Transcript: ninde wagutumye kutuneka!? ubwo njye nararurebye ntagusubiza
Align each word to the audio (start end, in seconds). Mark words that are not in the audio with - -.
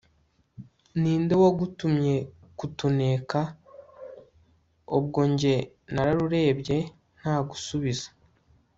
ninde 1.01 1.33
wagutumye 1.41 2.13
kutuneka!? 2.57 3.39
ubwo 4.97 5.19
njye 5.31 5.55
nararurebye 5.93 6.77
ntagusubiza 7.17 8.07